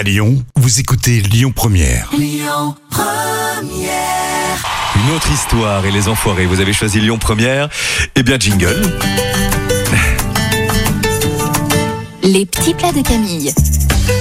[0.00, 2.08] À Lyon, vous écoutez Lyon Première.
[2.14, 2.30] Une
[5.14, 6.46] autre histoire et les enfoirés.
[6.46, 7.68] Vous avez choisi Lyon Première.
[8.16, 8.80] Eh bien, jingle.
[12.22, 13.52] Les petits plats de Camille.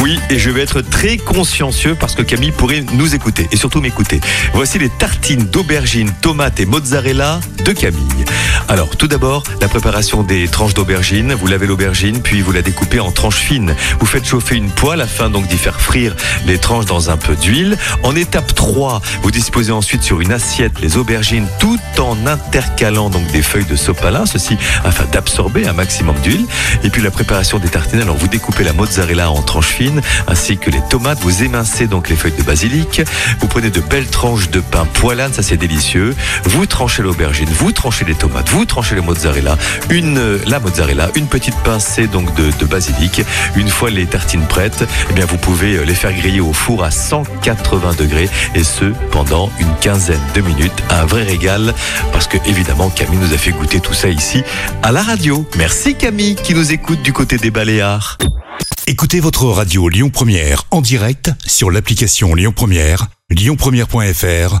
[0.00, 3.82] Oui, et je vais être très consciencieux parce que Camille pourrait nous écouter et surtout
[3.82, 4.20] m'écouter.
[4.54, 8.24] Voici les tartines d'aubergine, tomates et mozzarella de Camille.
[8.68, 11.34] Alors, tout d'abord, la préparation des tranches d'aubergine.
[11.34, 13.76] Vous lavez l'aubergine, puis vous la découpez en tranches fines.
[14.00, 16.16] Vous faites chauffer une poêle afin donc d'y faire frire
[16.46, 17.78] les tranches dans un peu d'huile.
[18.02, 23.30] En étape 3, vous disposez ensuite sur une assiette les aubergines tout en intercalant donc
[23.30, 26.46] des feuilles de sopalin, ceci afin d'absorber un maximum d'huile.
[26.82, 30.58] Et puis la préparation des tartines, alors vous découpez la mozzarella en tranches fines ainsi
[30.58, 31.20] que les tomates.
[31.20, 33.02] Vous émincez donc les feuilles de basilic.
[33.38, 36.16] Vous prenez de belles tranches de pain poilane, ça c'est délicieux.
[36.44, 39.56] Vous tranchez l'aubergine, vous tranchez les tomates, tranchez les mozzarella,
[39.90, 43.22] une la mozzarella, une petite pincée donc de, basilic.
[43.56, 46.84] Une fois les tartines prêtes, eh bien vous pouvez euh, les faire griller au four
[46.84, 50.72] à 180 degrés et ce pendant une quinzaine de minutes.
[50.90, 51.74] Un vrai régal
[52.12, 54.42] parce que évidemment Camille nous a fait goûter tout ça ici
[54.82, 55.46] à la radio.
[55.56, 58.18] Merci Camille qui nous écoute du côté des Baléares.
[58.88, 64.60] Écoutez votre radio Lyon Première en direct sur l'application Lyon Première, lyonpremière.fr